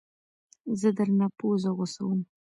زه 0.79 0.89
درنه 0.97 1.27
پوزه 1.37 1.71
غوڅوم 1.77 2.19